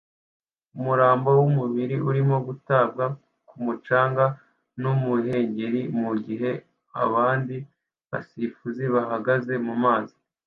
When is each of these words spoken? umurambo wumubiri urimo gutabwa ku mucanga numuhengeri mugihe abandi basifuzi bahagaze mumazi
umurambo 0.77 1.27
wumubiri 1.39 1.95
urimo 2.09 2.37
gutabwa 2.47 3.05
ku 3.47 3.55
mucanga 3.65 4.25
numuhengeri 4.81 5.81
mugihe 6.01 6.51
abandi 7.03 7.55
basifuzi 8.09 8.83
bahagaze 8.95 9.53
mumazi 9.67 10.17